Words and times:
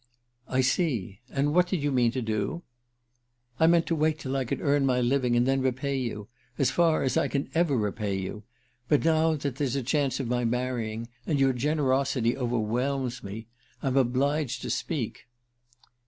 "I 0.47 0.61
see. 0.61 1.19
And 1.29 1.53
what 1.53 1.67
did 1.67 1.83
you 1.83 1.91
mean 1.91 2.09
to 2.13 2.23
do?" 2.23 2.63
"I 3.59 3.67
meant 3.67 3.85
to 3.85 3.95
wait 3.95 4.17
till 4.17 4.35
I 4.35 4.45
could 4.45 4.59
earn 4.59 4.83
my 4.83 4.99
living, 4.99 5.35
and 5.35 5.45
then 5.47 5.61
repay 5.61 5.95
you... 5.95 6.27
as 6.57 6.71
far 6.71 7.03
as 7.03 7.17
I 7.17 7.27
can 7.27 7.51
ever 7.53 7.77
repay 7.77 8.17
you... 8.17 8.41
But 8.87 9.05
now 9.05 9.35
that 9.35 9.57
there's 9.57 9.75
a 9.75 9.83
chance 9.83 10.19
of 10.19 10.25
my 10.27 10.43
marrying... 10.43 11.07
and 11.27 11.39
your 11.39 11.53
generosity 11.53 12.35
overwhelms 12.35 13.23
me... 13.23 13.45
I'm 13.83 13.95
obliged 13.95 14.63
to 14.63 14.71
speak." 14.71 15.27